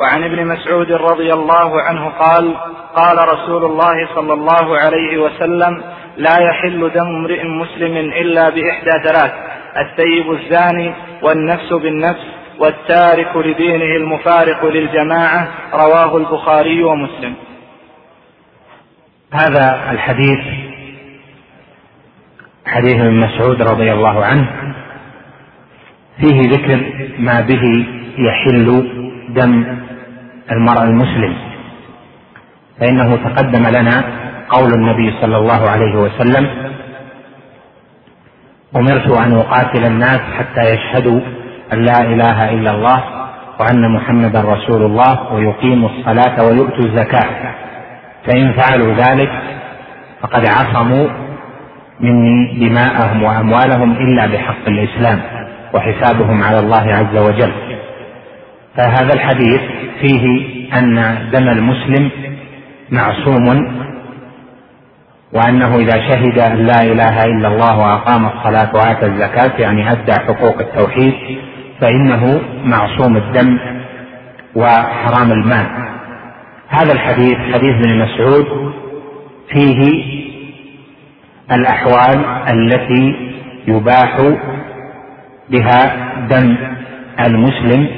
[0.00, 2.56] وعن ابن مسعود رضي الله عنه قال
[2.94, 5.82] قال رسول الله صلى الله عليه وسلم
[6.16, 9.32] لا يحل دم امرئ مسلم إلا بإحدى ثلاث
[9.76, 12.26] الثيب الزاني والنفس بالنفس
[12.58, 15.48] والتارك لدينه المفارق للجماعة.
[15.74, 17.34] رواه البخاري ومسلم.
[19.32, 20.40] هذا الحديث
[22.66, 24.74] حديث ابن مسعود رضي الله عنه
[26.20, 26.80] فيه ذكر
[27.18, 27.86] ما به
[28.18, 28.90] يحل
[29.28, 29.79] دم
[30.52, 31.34] المرء المسلم.
[32.80, 34.04] فإنه تقدم لنا
[34.48, 36.48] قول النبي صلى الله عليه وسلم
[38.76, 41.20] أمرت أن أقاتل الناس حتى يشهدوا
[41.72, 43.02] أن لا إله إلا الله
[43.60, 47.54] وأن محمدا رسول الله ويقيموا الصلاة ويؤتوا الزكاة.
[48.26, 49.30] فإن فعلوا ذلك
[50.22, 51.08] فقد عصموا
[52.00, 55.20] مني دماءهم وأموالهم إلا بحق الإسلام
[55.74, 57.52] وحسابهم على الله عز وجل.
[58.76, 59.60] فهذا الحديث
[60.00, 60.24] فيه
[60.78, 62.10] أن دم المسلم
[62.90, 63.46] معصوم
[65.32, 70.58] وأنه إذا شهد أن لا إله إلا الله وأقام الصلاة وآتى الزكاة يعني أدى حقوق
[70.58, 71.14] التوحيد
[71.80, 73.58] فإنه معصوم الدم
[74.54, 75.66] وحرام المال.
[76.68, 78.72] هذا الحديث حديث ابن مسعود
[79.52, 80.04] فيه
[81.52, 83.14] الأحوال التي
[83.68, 84.16] يباح
[85.50, 85.96] بها
[86.30, 86.56] دم
[87.26, 87.88] المسلم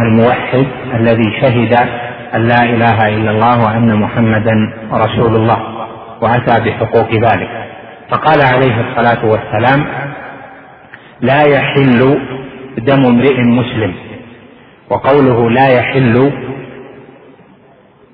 [0.00, 1.72] الموحد الذي شهد
[2.34, 5.58] أن لا إله إلا الله وأن محمدا رسول الله
[6.22, 7.50] وأتى بحقوق ذلك.
[8.10, 9.86] فقال عليه الصلاة والسلام
[11.20, 12.18] لا يحل
[12.78, 13.94] دم امرئ مسلم.
[14.90, 16.32] وقوله لا يحل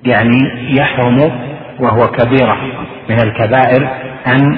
[0.05, 0.39] يعني
[0.77, 1.31] يحرم
[1.79, 2.57] وهو كبيرة
[3.09, 3.89] من الكبائر
[4.27, 4.57] أن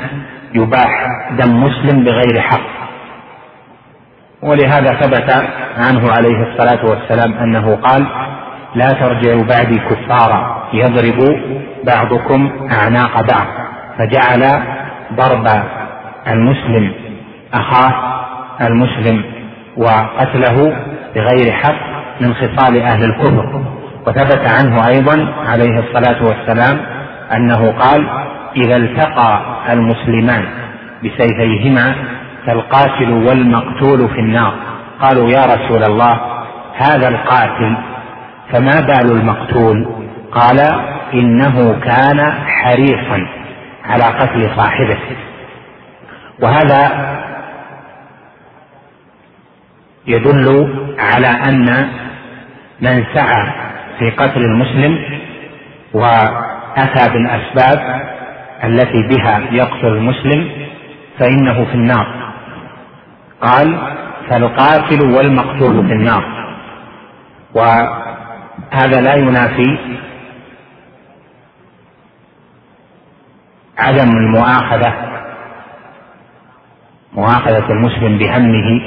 [0.54, 2.79] يباح دم مسلم بغير حق.
[4.42, 5.32] ولهذا ثبت
[5.78, 8.06] عنه عليه الصلاة والسلام أنه قال
[8.76, 11.40] لا ترجعوا بعدي كفارا يضرب
[11.84, 13.48] بعضكم أعناق بعض.
[13.98, 14.64] فجعل
[15.14, 15.48] ضرب
[16.28, 16.92] المسلم
[17.54, 17.94] أخاه
[18.62, 19.24] المسلم
[19.78, 20.76] وقتله
[21.16, 21.80] بغير حق
[22.22, 23.62] من خصال أهل الكفر.
[24.08, 26.80] وثبت عنه أيضا عليه الصلاة والسلام
[27.36, 28.10] أنه قال
[28.56, 29.42] إذا التقى
[29.74, 30.46] المسلمان
[31.04, 31.96] بسيفيهما
[32.46, 34.54] فالقاتل والمقتول في النار.
[35.02, 36.20] قالوا يا رسول الله
[36.78, 37.78] هذا القاتل
[38.52, 39.88] فما بال المقتول؟
[40.32, 40.60] قال
[41.14, 43.28] إنه كان حريصا
[43.86, 44.98] على قتل صاحبه.
[46.42, 47.10] وهذا
[50.08, 51.90] يدل على أن
[52.82, 53.48] من سعى
[54.00, 55.20] في قتل المسلم
[55.94, 58.02] وأتى بالأسباب
[58.64, 60.50] التي بها يقتل المسلم
[61.20, 62.19] فإنه في النار.
[63.42, 63.96] قال
[64.30, 66.24] فالقاتل والمقتول في النار.
[67.54, 69.78] وهذا لا ينافي
[73.78, 74.94] عدم المؤاخذة
[77.14, 78.82] مؤاخذة المسلم بهمه.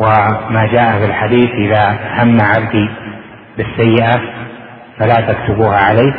[0.00, 2.88] وما جاء في الحديث إذا هم عبدي
[3.56, 4.20] بالسيئة
[4.98, 6.12] فلا تكتبوها عليه.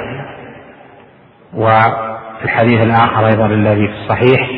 [1.54, 4.50] وفي الحديث الآخر أيضا الذي في الصحيح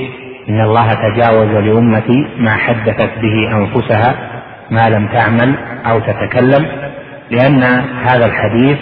[0.49, 4.15] إن الله تجاوز لأمتي ما حدثت به أنفسها
[4.71, 5.55] ما لم تعمل
[5.85, 6.65] أو تتكلم
[7.31, 7.63] لأن
[8.05, 8.77] هذا الحديث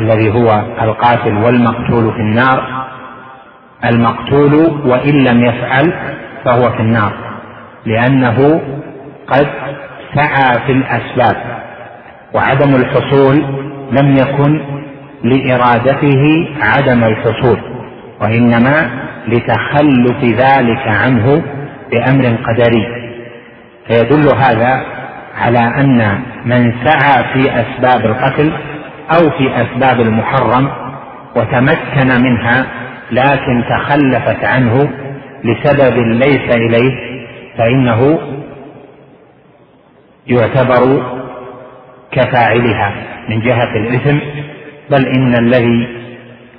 [0.00, 2.84] الذي هو القاتل والمقتول في النار
[3.84, 4.54] المقتول
[4.86, 5.92] وإن لم يفعل
[6.44, 7.12] فهو في النار
[7.86, 8.60] لأنه
[9.26, 9.46] قد
[10.14, 11.36] سعى في الأسباب
[12.34, 13.36] وعدم الحصول
[13.92, 14.60] لم يكن
[15.24, 17.58] لإرادته عدم الحصول
[18.20, 18.90] وإنما
[19.28, 21.42] لتخلف ذلك عنه
[21.90, 22.86] بأمر قدري.
[23.88, 24.84] فيدل هذا
[25.38, 28.52] على أن من سعى في أسباب القتل
[29.10, 30.70] أو في أسباب المحرم
[31.36, 32.66] وتمكن منها
[33.10, 34.90] لكن تخلفت عنه
[35.44, 36.92] لسبب ليس إليه
[37.58, 38.18] فإنه
[40.26, 41.02] يعتبر
[42.10, 42.92] كفاعلها
[43.28, 44.18] من جهة الإثم
[44.90, 45.88] بل إن الذي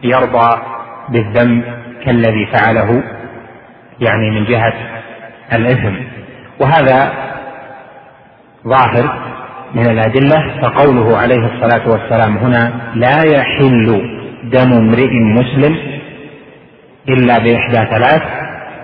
[0.04, 0.62] يرضى
[1.10, 1.64] بالذنب
[2.06, 3.04] كالذي فعله
[4.00, 4.74] يعني من جهة
[5.54, 5.96] الإثم
[6.60, 7.14] وهذا
[8.68, 9.26] ظاهر
[9.74, 14.02] من الأدلة فقوله عليه الصلاة والسلام هنا لا يحل
[14.44, 15.78] دم امرئ مسلم
[17.10, 18.24] إلا بإحدى ثلاث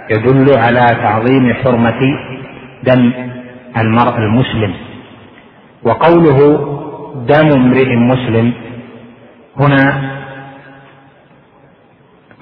[0.09, 1.99] يدل على تعظيم حرمة
[2.83, 3.11] دم
[3.77, 4.73] المرء المسلم.
[5.83, 6.39] وقوله
[7.27, 8.53] دم امرئ مسلم
[9.59, 10.11] هنا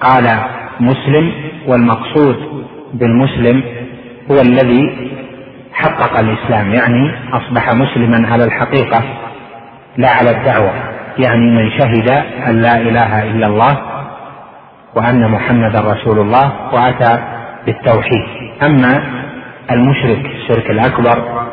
[0.00, 0.26] قال
[0.80, 1.32] مسلم
[1.66, 3.62] والمقصود بالمسلم
[4.30, 5.10] هو الذي
[5.72, 9.02] حقق الإسلام يعني أصبح مسلما على الحقيقة
[9.96, 10.70] لا على الدعوة
[11.18, 12.10] يعني من شهد
[12.48, 13.78] أن لا إله إلا الله
[14.96, 17.18] وأن محمدا رسول الله وأتى
[17.66, 18.24] بالتوحيد.
[18.62, 19.02] أما
[19.70, 21.44] المشرك الشرك الأكبر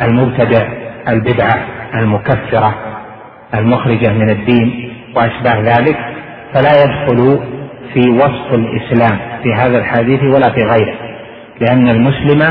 [0.00, 0.66] والمبتدع
[1.08, 1.58] البدعة
[1.94, 2.74] المكفرة
[3.54, 5.98] المخرجة من الدين وأشباه ذلك
[6.54, 7.40] فلا يدخل
[7.94, 10.94] في وصف الإسلام في هذا الحديث ولا في غيره.
[11.60, 12.42] لأن المسلم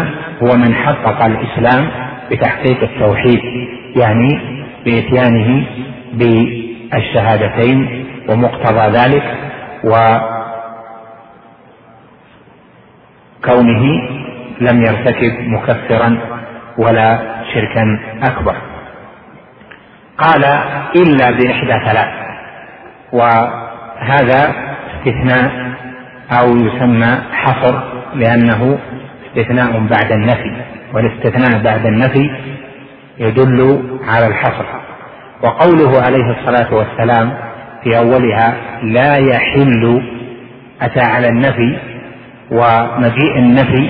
[0.43, 1.87] هو من حقق الإسلام
[2.31, 3.41] بتحقيق التوحيد
[3.95, 4.39] يعني
[4.85, 5.65] بإتيانه
[6.13, 9.23] بالشهادتين ومقتضى ذلك
[13.43, 13.83] وكونه
[14.61, 16.17] لم يرتكب مكفرا
[16.77, 17.19] ولا
[17.53, 18.55] شركا أكبر.
[20.17, 20.43] قال
[20.95, 22.07] إلا بإحدى ثلاث
[23.13, 24.66] وهذا
[25.07, 25.71] استثناء
[26.31, 27.83] أو يسمى حصر
[28.15, 28.79] لأنه
[29.27, 30.51] استثناء بعد النفي
[30.93, 32.29] والاستثناء بعد النفي
[33.19, 34.65] يدل على الحصر.
[35.43, 37.33] وقوله عليه الصلاة والسلام
[37.83, 40.01] في أولها لا يحل
[40.81, 41.77] أتى على النفي
[42.51, 43.89] ومجيء النفي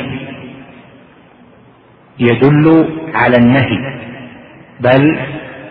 [2.20, 3.98] يدل على النهي
[4.80, 5.20] بل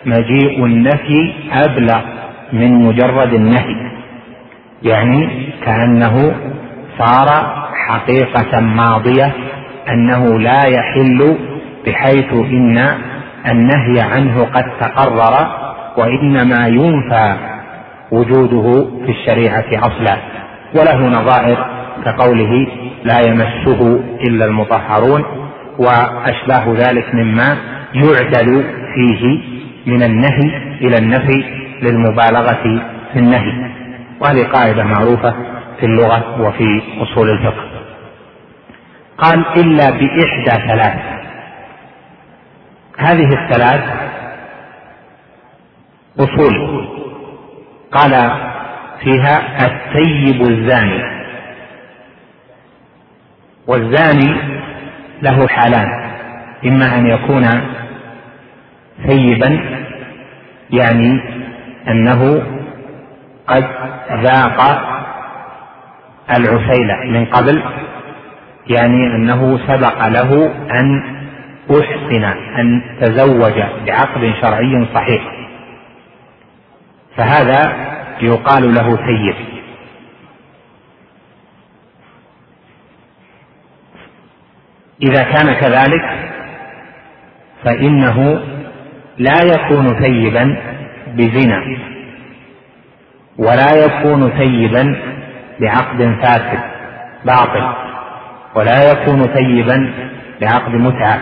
[0.07, 2.01] مجيء النفي أبلغ
[2.53, 3.86] من مجرد النهي.
[4.83, 6.35] يعني كأنه
[6.99, 7.29] صار
[7.89, 9.33] حقيقة ماضية
[9.89, 11.37] أنه لا يحل
[11.87, 12.79] بحيث إن
[13.51, 15.49] النهي عنه قد تقرر
[15.99, 17.37] وإنما ينفى
[18.13, 20.17] وجوده في الشريعة أصلا.
[20.75, 21.67] وله نظائر
[22.05, 22.67] كقوله
[23.05, 25.25] لا يمسه إلا المطهرون
[25.79, 27.57] وأشباه ذلك مما
[27.95, 28.65] يعدل
[28.95, 29.41] فيه
[29.87, 31.45] من النهي إلى النفي
[31.83, 32.81] للمبالغة
[33.13, 33.66] في النهي.
[34.21, 35.35] وهذه قاعدة معروفة
[35.81, 37.65] في اللغة وفي أصول الفقه.
[39.19, 40.99] قال إلا بإحدى ثلاث.
[42.99, 43.85] هذه الثلاث
[46.21, 46.87] أصول.
[47.93, 48.31] قال
[49.01, 51.03] فيها الثيب الزاني.
[53.67, 54.41] والزاني
[55.23, 56.11] له حالان.
[56.67, 57.45] إما أن يكون
[59.07, 59.61] ثيبا
[60.71, 61.21] يعني
[61.89, 62.43] أنه
[63.47, 63.65] قد
[64.23, 64.61] ذاق
[66.31, 67.63] العسيلة من قبل
[68.67, 71.17] يعني أنه سبق له أن
[71.71, 72.25] أحسن
[72.59, 75.23] أن تزوج بعقد شرعي صحيح.
[77.17, 77.87] فهذا
[78.21, 79.37] يقال له سيد.
[85.03, 86.33] إذا كان كذلك
[87.65, 88.41] فإنه
[89.19, 90.57] لا يكون ثيبا
[91.07, 91.96] بزنا.
[93.39, 94.97] ولا يكون ثيبا
[95.61, 96.61] بعقد فاسد
[97.25, 97.73] باطل.
[98.55, 99.93] ولا يكون ثيبا
[100.41, 101.21] بعقد متعة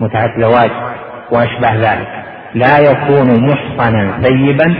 [0.00, 0.70] متعة زواج
[1.30, 2.08] وأشباه ذلك.
[2.54, 4.74] لا يكون محصنا ثيبا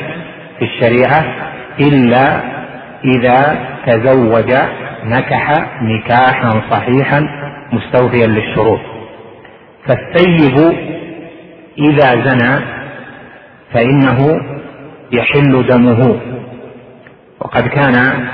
[0.58, 1.24] في الشريعة
[1.80, 2.40] إلا
[3.04, 4.52] إذا تزوج
[5.04, 7.28] نكح نكاحا صحيحا
[7.72, 8.80] مستوفيا للشروط.
[9.86, 10.74] فالثيب
[11.78, 12.60] إذا زنى
[13.72, 14.40] فإنه
[15.12, 16.20] يحل دمه.
[17.50, 18.26] وقد كان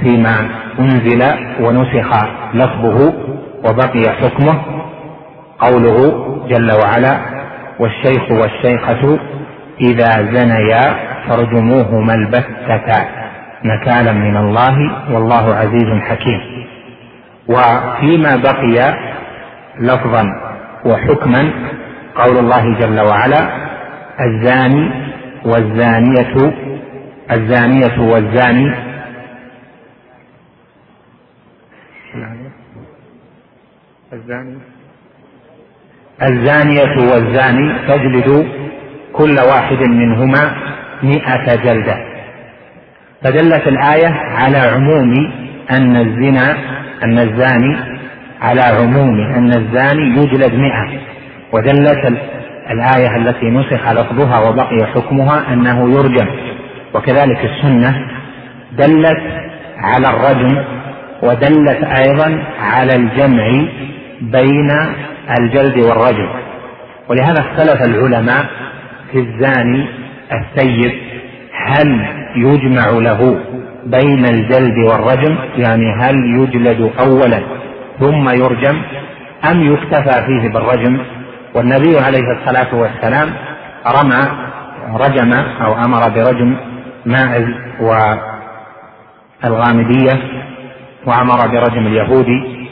[0.00, 1.22] فيما أنزل
[1.60, 3.12] ونسخ لفظه
[3.64, 4.60] وبقي حكمه
[5.58, 5.98] قوله
[6.48, 7.18] جل وعلا
[7.80, 9.18] والشيخ والشيخة
[9.80, 10.94] إذا زنيا
[11.28, 13.06] فارجموهما البتة
[13.64, 14.76] نكالا من الله
[15.12, 16.40] والله عزيز حكيم.
[17.48, 18.94] وفيما بقي
[19.80, 20.24] لفظا
[20.86, 21.50] وحكما
[22.14, 23.48] قول الله جل وعلا
[24.20, 24.90] الزاني
[25.44, 26.52] والزانية
[27.30, 28.74] الزانية والزاني.
[34.12, 34.58] الزاني.
[36.22, 38.44] الزانية والزاني فاجلدوا
[39.12, 40.56] كل واحد منهما
[41.02, 41.96] مئة جلدة.
[43.22, 45.12] فدلت الآية على عموم
[45.70, 46.56] أن الزنا
[47.04, 47.76] أن الزاني
[48.40, 51.00] على عموم أن الزاني يجلد مئة.
[51.52, 52.18] ودلت
[52.70, 56.45] الآية التي نسخ لفظها وبقي حكمها أنه يرجم.
[56.96, 58.06] وكذلك السنة
[58.72, 59.22] دلت
[59.78, 60.64] على الرجم
[61.22, 63.46] ودلت أيضا على الجمع
[64.20, 64.70] بين
[65.40, 66.28] الجلد والرجم.
[67.08, 68.46] ولهذا اختلف العلماء
[69.12, 69.86] في الزاني
[70.32, 70.92] السيد
[71.66, 73.40] هل يجمع له
[73.86, 77.40] بين الجلد والرجم يعني هل يجلد اولا
[78.00, 78.82] ثم يرجم
[79.50, 80.98] أم يكتفى فيه بالرجم؟
[81.54, 83.28] والنبي عليه الصلاة والسلام
[83.86, 84.22] رمى
[84.94, 86.56] رجم أو أمر برجم
[87.06, 87.48] ماعز
[89.44, 90.12] والغامدية
[91.06, 92.68] وأمر برجم اليهودي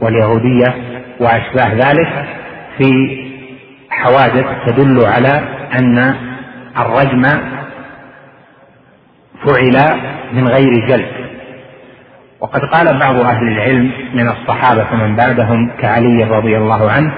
[0.00, 0.74] واليهودية
[1.20, 2.26] وأشباه ذلك
[2.78, 3.18] في
[3.90, 5.42] حوادث تدل على
[5.78, 6.14] أن
[6.78, 7.22] الرجم
[9.46, 10.00] فعل
[10.32, 11.26] من غير جلد
[12.40, 17.12] وقد قال بعض أهل العلم من الصحابة ومن بعدهم كعلي رضي الله عنه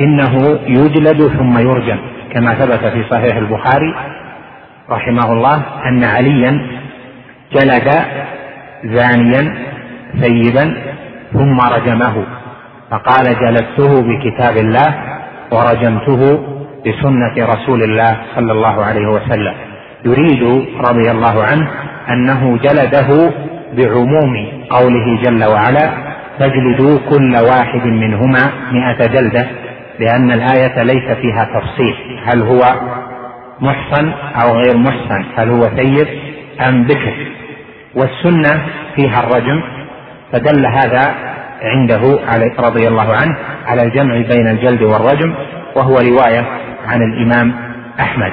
[0.00, 1.98] إنه يجلد ثم يرجم
[2.32, 3.94] كما ثبت في صحيح البخاري
[4.92, 6.52] رحمه الله أن عليا
[7.52, 7.88] جلد
[8.84, 9.42] زانيا
[10.20, 10.66] ثيبا
[11.32, 12.14] ثم رجمه
[12.90, 14.94] فقال جلدته بكتاب الله
[15.52, 16.20] ورجمته
[16.86, 19.54] بسنة رسول الله صلى الله عليه وسلم.
[20.04, 20.42] يريد
[20.88, 21.68] رضي الله عنه
[22.10, 23.30] أنه جلده
[23.76, 24.34] بعموم
[24.70, 25.90] قوله جل وعلا
[26.38, 29.46] فاجلدوا كل واحد منهما مئة جلدة
[30.00, 31.94] لأن الآية ليس فيها تفصيل
[32.26, 32.62] هل هو
[33.62, 36.08] محصن أو غير محصن هل هو ثيب
[36.68, 37.14] أم بكر؟
[37.94, 38.66] والسنة
[38.96, 39.62] فيها الرجم
[40.32, 41.14] فدل هذا
[41.62, 42.18] عنده
[42.58, 45.34] رضي الله عنه على الجمع بين الجلد والرجم
[45.76, 46.46] وهو رواية
[46.86, 47.54] عن الإمام
[48.00, 48.32] أحمد.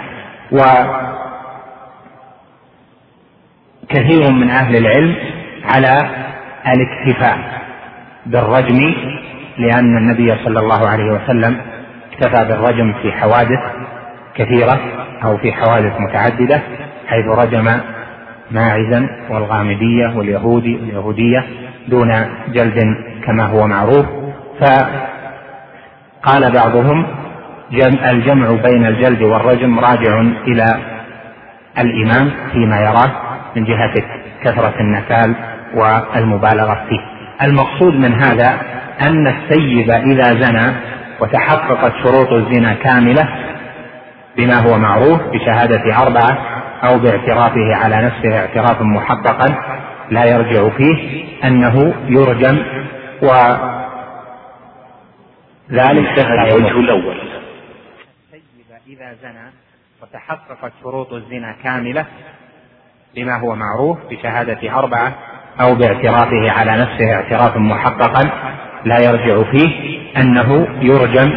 [3.91, 5.15] وكثير من أهل العلم
[5.63, 6.09] على
[6.67, 7.37] الاكتفاء
[8.25, 8.93] بالرجم
[9.57, 11.61] لأن النبي صلى الله عليه وسلم
[12.11, 13.59] اكتفى بالرجم في حوادث
[14.35, 14.79] كثيرة.
[15.23, 16.61] أو في حوادث متعددة
[17.07, 17.79] حيث رجم
[18.51, 21.43] ماعزا والغامدية واليهودي واليهودية
[21.87, 22.11] دون
[22.53, 22.79] جلد
[23.25, 24.05] كما هو معروف.
[24.61, 27.07] فقال بعضهم
[28.11, 30.65] الجمع بين الجلد والرجم راجع إلى
[31.79, 33.11] الإمام فيما يراه
[33.55, 33.93] من جهة
[34.43, 35.35] كثرة النكال
[35.75, 36.99] والمبالغة فيه.
[37.47, 38.61] المقصود من هذا
[39.01, 40.73] أن السيب إذا زنى
[41.19, 43.27] وتحققت شروط الزنا كاملة
[44.39, 46.37] بما هو معروف بشهادة أربعة
[46.83, 49.55] أو باعترافه على نفسه اعترافا محققا
[50.11, 52.63] لا يرجع فيه أنه يرجم
[53.21, 53.79] وذلك
[56.19, 57.17] الوجه الأول.
[58.33, 59.51] السيب إذا زنى
[60.01, 62.05] وتحققت شروط الزنا كاملة
[63.15, 65.13] بما هو معروف بشهادة أربعة
[65.61, 68.29] أو باعترافه على نفسه اعترافا محققا
[68.85, 71.29] لا يرجع فيه أنه يرجم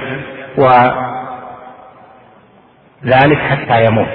[3.04, 4.08] وذلك حتى يموت.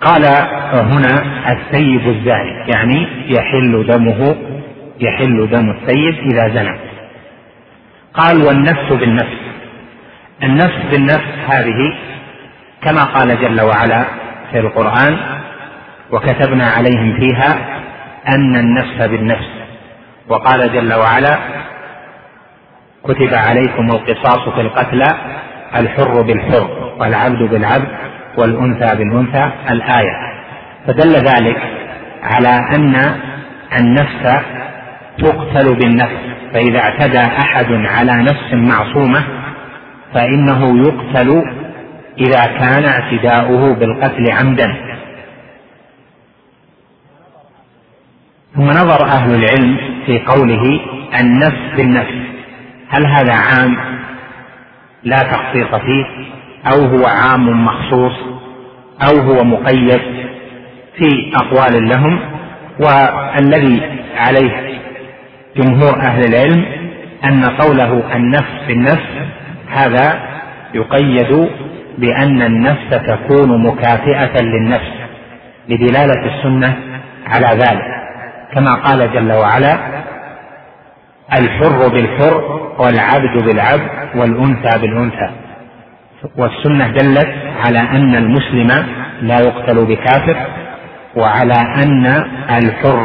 [0.00, 0.24] قال
[0.72, 4.36] هنا السيب الزاني يعني يحل دمه
[5.00, 6.78] يحل دم السيب إذا زنى.
[8.14, 9.36] قال والنفس بالنفس.
[10.42, 11.94] النفس بالنفس هذه
[12.82, 14.04] كما قال جل وعلا
[14.52, 15.18] في القرآن
[16.10, 17.80] وكتبنا عليهم فيها
[18.34, 19.48] أن النفس بالنفس.
[20.28, 21.38] وقال جل وعلا
[23.04, 25.06] كتب عليكم القصاص في القتلى
[25.76, 26.85] الحر بالحر.
[26.98, 27.88] والعبد بالعبد
[28.38, 30.12] والأنثى بالأنثى الآية.
[30.86, 31.56] فدل ذلك
[32.22, 33.16] على أن
[33.78, 34.44] النفس
[35.18, 39.24] تقتل بالنفس فإذا اعتدى أحد على نفس معصومة
[40.14, 41.42] فإنه يقتل
[42.18, 44.76] إذا كان اعتداؤه بالقتل عمدا.
[48.54, 50.80] ثم نظر أهل العلم في قوله
[51.20, 52.14] النفس بالنفس.
[52.88, 53.76] هل هذا عام؟
[55.04, 56.35] لا تخصيص فيه.
[56.72, 58.12] أو هو عام مخصوص
[59.08, 60.00] أو هو مقيد
[60.96, 62.20] في أقوال لهم
[62.80, 63.82] والذي
[64.16, 64.80] عليه
[65.56, 66.64] جمهور أهل العلم
[67.24, 69.08] أن قوله النفس بالنفس
[69.68, 70.20] هذا
[70.74, 71.48] يقيد
[71.98, 74.92] بأن النفس تكون مكافئة للنفس
[75.68, 76.76] لدلالة السنة
[77.26, 77.96] على ذلك.
[78.54, 79.78] كما قال جل وعلا
[81.38, 85.30] الحر بالحر والعبد بالعبد والأنثى بالأنثى.
[86.38, 87.28] والسنة دلت
[87.66, 88.86] على أن المسلم
[89.22, 90.36] لا يقتل بكافر
[91.16, 92.06] وعلى أن
[92.50, 93.04] الحر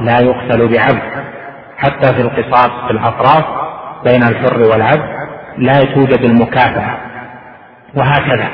[0.00, 1.12] لا يقتل بعبد.
[1.78, 3.44] حتى في القصاص في الأطراف
[4.04, 5.08] بين الحر والعبد
[5.58, 6.96] لا توجد المكافأة.
[7.94, 8.48] وهكذا.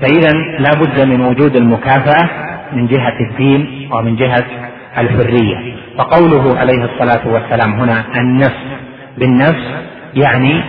[0.00, 2.28] فإذا لا بد من وجود المكافأة
[2.72, 4.44] من جهة الدين ومن جهة
[4.98, 5.76] الحرية.
[5.98, 8.62] فقوله عليه الصلاة والسلام هنا النفس.
[9.18, 9.64] بالنفس
[10.14, 10.62] يعني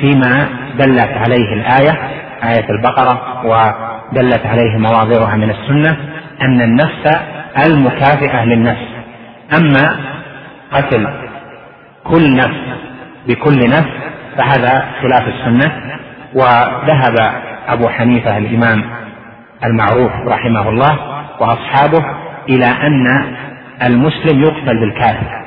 [0.00, 1.98] فيما دلت عليه الآية
[2.44, 5.96] آية البقرة ودلت عليه مواضعها من السنة
[6.42, 7.18] أن النفس
[7.66, 8.88] المكافئة للنفس.
[9.58, 9.96] أما
[10.72, 11.08] قتل
[12.04, 12.60] كل نفس
[13.28, 13.90] بكل نفس
[14.36, 15.72] فهذا خلاف السنة.
[16.34, 17.32] وذهب
[17.68, 18.84] أبو حنيفة الإمام
[19.64, 20.98] المعروف رحمه الله
[21.40, 22.04] وأصحابه
[22.48, 23.34] إلى أن
[23.82, 25.44] المسلم يقتل بالكافر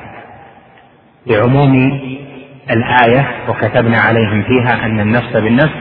[1.26, 2.00] لعموم
[2.70, 5.76] الآية وكتبنا عليهم فيها أن النفس بالنفس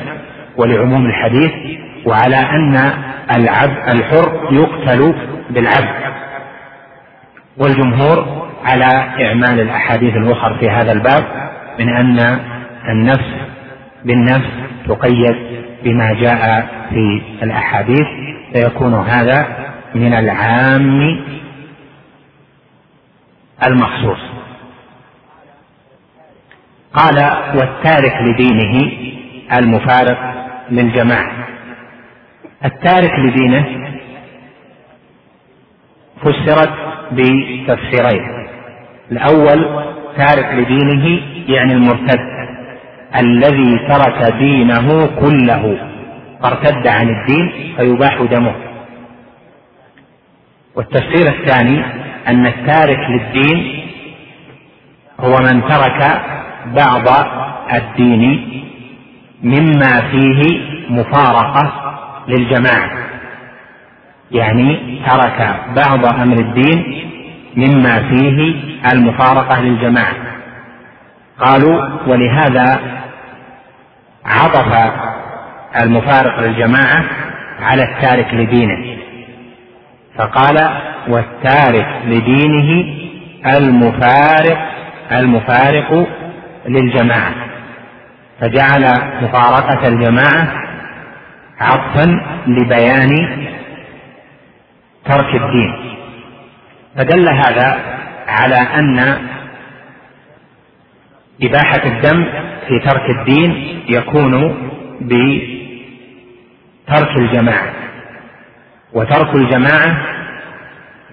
[0.57, 1.51] ولعموم الحديث
[2.05, 2.93] وعلى أن
[3.35, 5.13] العبد الحر يقتل
[5.49, 6.11] بالعبد.
[7.57, 8.85] والجمهور على
[9.25, 11.23] إعمال الأحاديث الأخر في هذا الباب
[11.79, 12.39] من أن
[12.89, 13.33] النفس
[14.05, 14.49] بالنفس
[14.87, 15.35] تقيد
[15.83, 18.07] بما جاء في الأحاديث
[18.53, 19.47] فيكون هذا
[19.95, 21.19] من العام
[23.67, 24.19] المخصوص.
[26.93, 27.15] قال
[27.55, 28.91] والتارك لدينه
[29.57, 31.47] المفارق للجماعة.
[32.65, 33.65] التارك لدينه
[36.21, 36.73] فسرت
[37.11, 38.47] بتفسيرين.
[39.11, 39.85] الأول
[40.17, 42.19] تارك لدينه يعني المرتد
[43.19, 45.91] الذي ترك دينه كله
[46.43, 48.55] فارتد عن الدين فيباح دمه.
[50.75, 51.83] والتفسير الثاني
[52.27, 53.87] أن التارك للدين
[55.19, 56.21] هو من ترك
[56.65, 57.27] بعض
[57.73, 58.63] الدين
[59.43, 61.73] مما فيه مفارقة
[62.27, 62.91] للجماعة.
[64.31, 67.09] يعني ترك بعض أمر الدين
[67.55, 68.55] مما فيه
[68.93, 70.15] المفارقة للجماعة.
[71.39, 72.79] قالوا ولهذا
[74.25, 74.91] عطف
[75.83, 77.03] المفارق للجماعة
[77.61, 78.97] على التارك لدينه.
[80.17, 80.69] فقال
[81.07, 82.85] والتارك لدينه
[83.57, 84.71] المفارق
[85.11, 86.07] المفارق
[86.65, 87.33] للجماعة
[88.39, 88.83] فجعل
[89.21, 90.47] مفارقة الجماعة
[91.59, 92.05] عطفا
[92.47, 93.09] لبيان
[95.05, 95.95] ترك الدين.
[96.95, 97.79] فدل هذا
[98.27, 99.17] على أن
[101.43, 102.25] إباحة الدم
[102.67, 104.57] في ترك الدين يكون
[105.01, 105.47] بترك
[107.17, 107.73] الجماعة
[108.93, 109.97] وترك الجماعة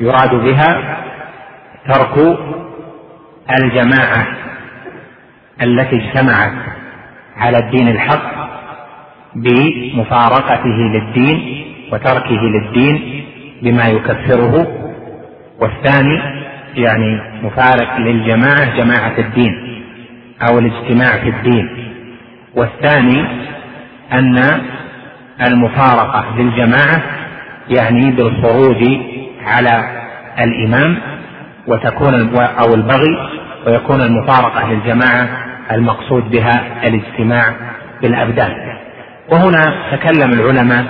[0.01, 0.97] يراد بها
[1.89, 2.39] ترك
[3.61, 4.27] الجماعة.
[5.63, 6.53] التي اجتمعت
[7.37, 8.49] على الدين الحق
[9.35, 13.25] بمفارقته للدين وتركه للدين
[13.63, 14.67] بما يكفره.
[15.61, 16.21] والثاني
[16.75, 19.83] يعني مفارق للجماعة جماعة الدين
[20.51, 21.69] أو الاجتماع في الدين.
[22.57, 23.27] والثاني
[24.13, 24.61] أن
[25.47, 27.03] المفارقة للجماعة
[27.69, 28.85] يعني بالخروج
[29.45, 30.03] على
[30.45, 30.99] الإمام
[31.67, 33.29] وتكون أو البغي
[33.67, 37.55] ويكون المفارقة للجماعة المقصود بها الاجتماع
[38.03, 38.53] بالأبدان.
[39.33, 40.85] وهنا تكلم العلماء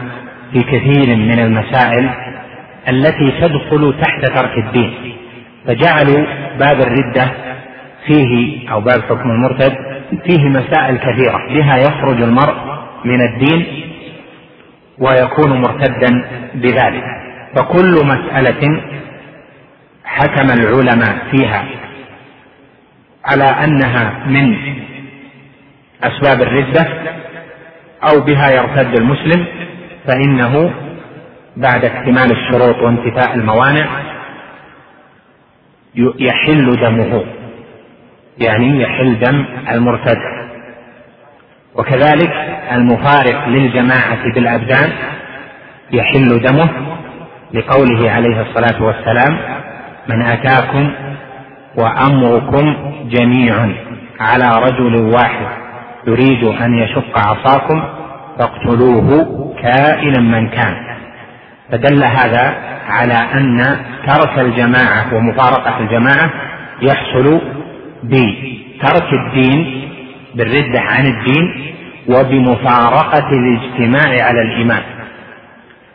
[0.52, 2.10] في كثير من المسائل
[2.88, 5.16] التي تدخل تحت ترك الدين
[5.66, 6.26] فجعلوا
[6.58, 7.30] باب الردة
[8.06, 9.74] فيه أو باب حكم المرتد
[10.26, 12.54] فيه مسائل كثيرة بها يخرج المرء
[13.04, 13.66] من الدين
[14.98, 17.04] ويكون مرتدا بذلك.
[17.56, 18.80] فكل مسألة
[20.04, 21.64] حكم العلماء فيها
[23.32, 24.56] على أنها من
[26.04, 26.86] أسباب الردة
[28.02, 29.46] أو بها يرتد المسلم
[30.06, 30.70] فإنه
[31.56, 33.86] بعد اكتمال الشروط وانتفاء الموانع
[35.94, 37.24] يحل دمه
[38.38, 40.18] يعني يحل دم المرتد.
[41.74, 42.32] وكذلك
[42.72, 44.92] المفارق للجماعة بالأبدان
[45.92, 46.68] يحل دمه
[47.52, 49.38] لقوله عليه الصلاة والسلام
[50.08, 50.92] من آتاكم
[51.78, 52.76] وأمركم
[53.10, 53.68] جميع
[54.20, 55.46] على رجل واحد
[56.06, 57.82] يريد أن يشق عصاكم
[58.38, 59.08] فاقتلوه
[59.62, 60.76] كائنا من كان.
[61.72, 62.54] فدل هذا
[62.88, 66.30] على أن ترك الجماعة ومفارقة الجماعة
[66.82, 67.40] يحصل
[68.02, 69.88] بترك الدين
[70.34, 71.74] بالرده عن الدين
[72.08, 74.82] وبمفارقة الاجتماع على الإيمان.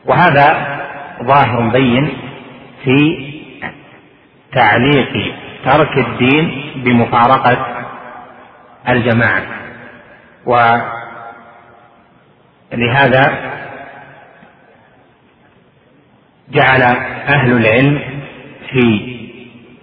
[0.05, 0.77] وهذا
[1.23, 2.09] ظاهر بين
[2.83, 3.17] في
[4.55, 5.33] تعليق
[5.65, 7.85] ترك الدين بمفارقة
[8.89, 9.41] الجماعة.
[12.71, 13.23] ولهذا
[16.51, 16.81] جعل
[17.27, 17.99] أهل العلم
[18.69, 19.13] في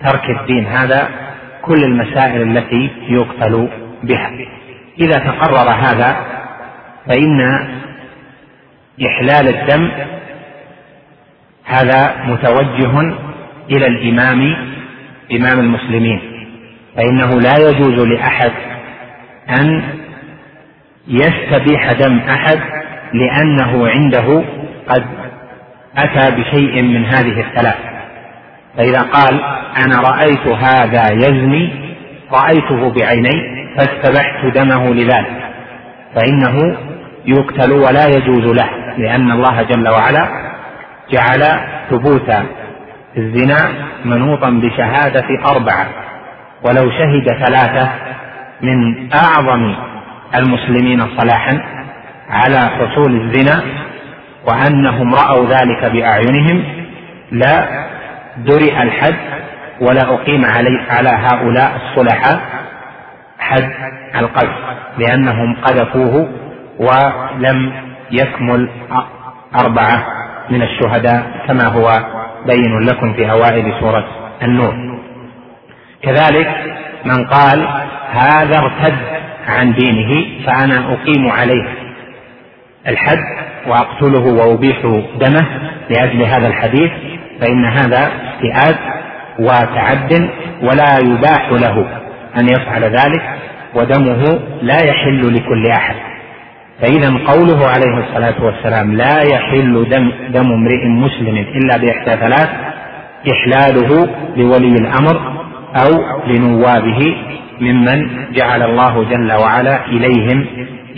[0.04, 1.08] ترك الدين هذا
[1.62, 3.68] كل المسائل التي يقتل
[4.02, 4.30] بها.
[4.98, 6.16] إذا تقرر هذا
[7.06, 7.40] فإن
[9.06, 9.90] إحلال الدم
[11.64, 13.00] هذا متوجه
[13.70, 14.70] إلى الإمام
[15.32, 16.20] إمام المسلمين
[16.96, 18.52] فإنه لا يجوز لأحد
[19.60, 19.82] أن
[21.08, 22.60] يستبيح دم أحد
[23.12, 24.44] لأنه عنده
[24.88, 25.06] قد
[25.98, 27.78] أتى بشيء من هذه الثلاث.
[28.76, 29.40] فإذا قال
[29.84, 31.70] أنا رأيت هذا يزني
[32.32, 35.52] رأيته بعيني فاستبحت دمه لذلك.
[36.14, 36.76] فإنه
[37.26, 40.28] يقتل ولا يجوز له لأن الله جل وعلا
[41.12, 41.42] جعل
[41.90, 42.32] ثبوت
[43.16, 45.86] الزنا منوطا بشهادة أربعة
[46.64, 47.90] ولو شهد ثلاثة
[48.62, 49.74] من أعظم
[50.34, 51.62] المسلمين صلاحا
[52.30, 53.62] على حصول الزنا
[54.46, 56.62] وأنهم رأوا ذلك بأعينهم
[57.32, 57.68] لا
[58.36, 59.16] درئ الحد
[59.80, 62.40] ولا أقيم علي على هؤلاء الصلحاء
[63.38, 63.70] حد
[64.16, 64.56] القذف
[64.98, 66.28] لأنهم قذفوه
[66.78, 67.72] ولم
[68.10, 68.68] يكمل
[69.64, 70.06] أربعة
[70.50, 74.06] من الشهداء كما هو بين لكم في أوائل سورة
[74.42, 75.00] النور.
[76.02, 76.48] كذلك
[77.04, 77.68] من قال
[78.10, 78.96] هذا ارتد
[79.48, 81.68] عن دينه فأنا أقيم عليه.
[82.88, 83.24] الحد
[83.66, 84.78] وأقتله وأبيح
[85.20, 85.46] دمه
[85.90, 86.90] لأجل هذا الحديث
[87.40, 88.76] فإن هذا استئاد
[89.38, 90.30] وتعد
[90.62, 92.00] ولا يباح له
[92.38, 93.22] أن يفعل ذلك
[93.74, 96.09] ودمه لا يحل لكل أحد.
[96.82, 102.50] فإذا قوله عليه الصلاة والسلام لا يحل دم, دم امرئ مسلم إلا بإحدى ثلاث
[103.32, 105.40] إحلاله لولي الأمر
[105.76, 107.16] أو لنوابه
[107.60, 110.46] ممن جعل الله جل وعلا إليهم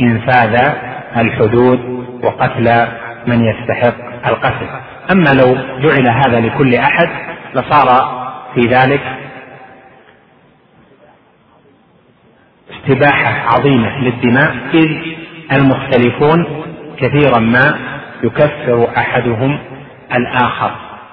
[0.01, 0.73] إنفاذ
[1.17, 1.81] الحدود
[2.23, 2.87] وقتل
[3.27, 3.95] من يستحق
[4.27, 4.67] القتل.
[5.13, 7.09] أما لو جعل هذا لكل أحد
[7.55, 7.89] لصار
[8.55, 9.03] في ذلك
[12.77, 15.12] استباحة عظيمة للدماء إذ
[15.53, 16.47] المختلفون
[16.99, 17.79] كثيرا ما
[18.25, 19.59] يكفر أحدهم
[20.17, 20.71] الآخر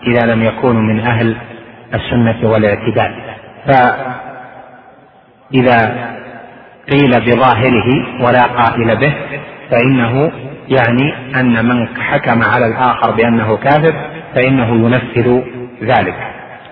[0.07, 1.35] إذا لم يكونوا من أهل
[1.93, 3.15] السنة والاعتدال.
[5.53, 6.09] فإذا
[6.91, 7.87] قيل بظاهره
[8.21, 9.13] ولا قائل به
[9.71, 10.31] فإنه
[10.69, 13.93] يعني أن من حكم على الآخر بأنه كافر
[14.35, 15.41] فإنه ينفذ
[15.83, 16.15] ذلك.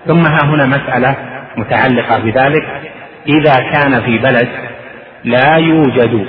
[0.06, 1.16] ثم ها هنا مسألة
[1.56, 2.66] متعلقة بذلك.
[3.26, 4.48] إذا كان في بلد
[5.24, 6.26] لا يوجد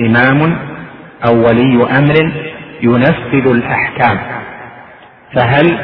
[0.00, 0.58] إمام
[1.28, 2.32] أو ولي أمر
[2.82, 4.18] ينفذ الأحكام.
[5.34, 5.78] فهل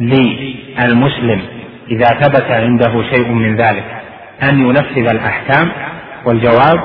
[0.00, 1.42] للمسلم
[1.90, 3.84] إذا ثبت عنده شيء من ذلك
[4.42, 5.68] أن ينفذ الأحكام؟
[6.24, 6.80] والجواب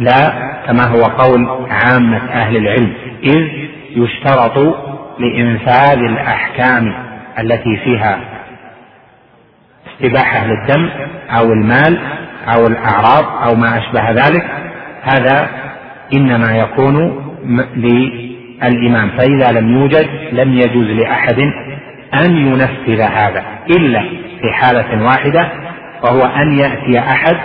[0.00, 0.28] لا
[0.66, 3.48] كما هو قول عامة أهل العلم إذ
[3.96, 4.76] يشترط
[5.18, 6.94] لإنفاذ الأحكام
[7.38, 8.20] التي فيها
[9.86, 10.90] استباحة للدم
[11.30, 11.98] أو المال
[12.54, 14.46] أو الأعراض أو ما أشبه ذلك.
[15.02, 15.48] هذا
[16.12, 17.24] إنما يكون
[17.76, 19.10] للإمام.
[19.10, 21.38] فإذا لم يوجد لم يجوز لأحد
[22.14, 24.00] أن ينفذ هذا إلا
[24.40, 25.48] في حالة واحدة
[26.02, 27.36] وهو أن يأتي أحد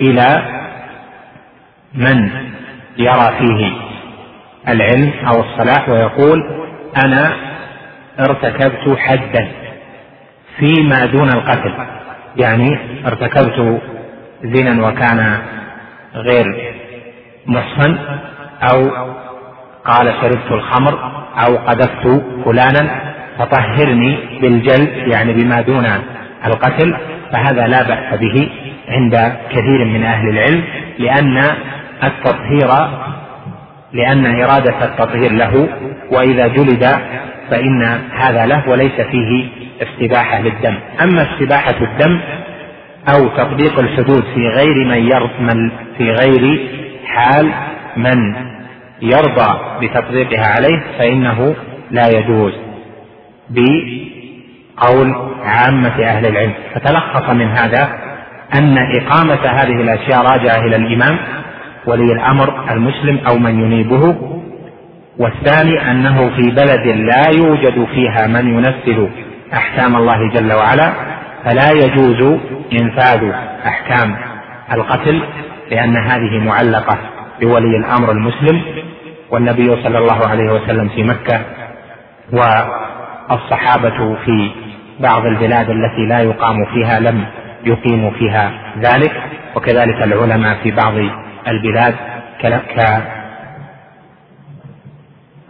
[0.00, 0.42] إلى
[1.94, 2.30] من
[2.98, 3.72] يرى فيه
[4.68, 6.50] العلم أو الصلاح ويقول
[7.04, 7.32] أنا
[8.20, 9.48] ارتكبت حدا
[10.58, 11.72] فيما دون القتل.
[12.36, 13.80] يعني ارتكبت
[14.44, 15.38] زنا وكان
[16.14, 16.67] غير
[17.46, 17.98] محصن
[18.72, 18.90] أو
[19.84, 20.98] قال شربت الخمر
[21.46, 23.00] أو قذفت فلانا
[23.38, 25.86] فطهرني بالجلد يعني بما دون
[26.46, 26.96] القتل
[27.32, 28.48] فهذا لا بأس به
[28.88, 30.64] عند كثير من أهل العلم
[30.98, 31.44] لأن
[32.04, 32.68] التطهير
[33.92, 35.68] لأن إرادة التطهير له
[36.12, 36.84] وإذا جلد
[37.50, 39.48] فإن هذا له وليس فيه
[39.82, 40.74] استباحة للدم.
[41.02, 42.20] أما استباحة الدم
[43.14, 46.68] أو تطبيق الحدود في غير من, من في غير
[47.08, 47.52] حال
[47.96, 48.34] من
[49.02, 51.54] يرضى بتطبيقها عليه فإنه
[51.90, 52.52] لا يجوز
[53.50, 56.52] بقول عامة أهل العلم.
[56.74, 57.88] فتلخص من هذا
[58.58, 61.18] أن إقامة هذه الأشياء راجعة إلى الإمام
[61.86, 64.16] ولي الأمر المسلم أو من ينيبه.
[65.18, 69.08] والثاني أنه في بلد لا يوجد فيها من ينفذ
[69.54, 70.92] أحكام الله جل وعلا
[71.44, 72.38] فلا يجوز
[72.72, 73.32] إنفاذ
[73.66, 74.16] أحكام
[74.72, 75.22] القتل
[75.70, 76.98] لأن هذه معلقة
[77.40, 78.62] بولي الأمر المسلم
[79.30, 81.40] والنبي صلى الله عليه وسلم في مكة
[82.32, 84.50] والصحابة في
[85.00, 87.24] بعض البلاد التي لا يقام فيها لم
[87.64, 89.12] يقيموا فيها ذلك
[89.56, 90.94] وكذلك العلماء في بعض
[91.48, 91.94] البلاد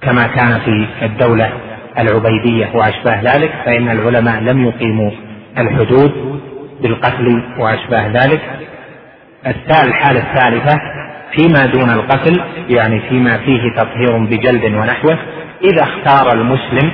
[0.02, 1.52] كما كان في الدولة
[1.98, 5.10] العبيدية وأشباه ذلك فإن العلماء لم يقيموا
[5.58, 6.40] الحدود
[6.82, 8.40] بالقتل وأشباه ذلك.
[9.46, 10.80] الحالة الثالثة
[11.36, 15.18] فيما دون القتل يعني فيما فيه تطهير بجلد ونحوه.
[15.64, 16.92] إذا اختار المسلم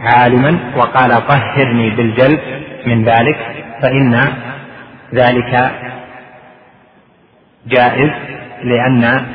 [0.00, 2.40] عالما وقال طهرني بالجلد
[2.86, 3.36] من ذلك
[3.82, 4.20] فإن
[5.14, 5.70] ذلك
[7.66, 8.10] جائز
[8.62, 9.26] لأن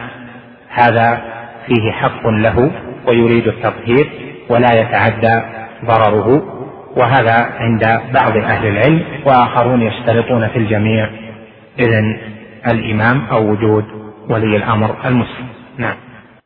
[0.69, 1.21] هذا
[1.67, 2.71] فيه حق له
[3.07, 4.09] ويريد التطهير
[4.49, 5.41] ولا يتعدى
[5.85, 6.55] ضرره.
[6.97, 11.09] وهذا عند بعض أهل العلم وآخرون يشترطون في الجميع.
[11.79, 12.17] إذن
[12.67, 13.85] الإمام أو وجود
[14.29, 15.47] ولي الأمر المسلم.
[15.77, 15.95] نعم.